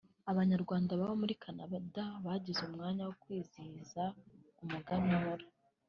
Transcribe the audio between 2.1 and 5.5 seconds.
bagize umwanya wo kwizihiza umuganura